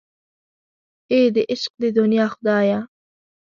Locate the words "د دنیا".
1.81-2.25